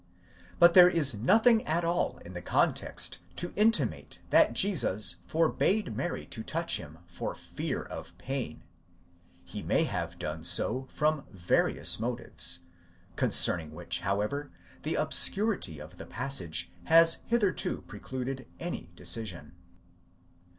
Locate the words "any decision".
18.59-19.51